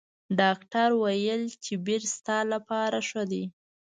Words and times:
ډاکټر 0.39 0.89
ویل 1.01 1.43
چې 1.63 1.73
بیر 1.85 2.01
ستا 2.15 2.37
لپاره 2.53 2.97
ښه 3.07 3.23
دي. 3.31 3.43